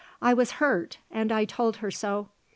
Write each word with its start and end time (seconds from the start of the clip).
I 0.19 0.33
was 0.33 0.53
hurt 0.53 0.97
and 1.11 1.31
I 1.31 1.45
told 1.45 1.75
her 1.75 1.91
so. 1.91 2.29